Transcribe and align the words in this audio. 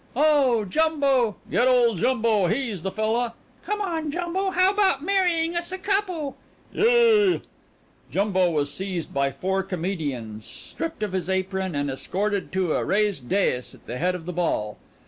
"Oh, 0.15 0.65
Jumbo!" 0.65 1.35
"Get 1.51 1.67
old 1.67 1.99
Jumbo. 1.99 2.47
He's 2.47 2.81
the 2.81 2.89
fella!" 2.89 3.35
"Come 3.63 3.81
on, 3.81 4.09
Jumbo. 4.09 4.49
How 4.49 4.73
'bout 4.73 5.03
marrying 5.03 5.55
us 5.55 5.71
a 5.71 5.77
couple?" 5.77 6.35
"Yea!" 6.73 7.43
Jumbo 8.09 8.49
was 8.49 8.73
seized 8.73 9.13
by 9.13 9.31
four 9.31 9.61
comedians, 9.61 10.43
stripped 10.43 11.03
of 11.03 11.11
his 11.13 11.29
apron, 11.29 11.75
and 11.75 11.91
escorted 11.91 12.51
to 12.51 12.73
a 12.73 12.83
raised 12.83 13.29
daïs 13.29 13.75
at 13.75 13.85
the 13.85 13.99
head 13.99 14.15
of 14.15 14.25
the 14.25 14.33
ball. 14.33 14.79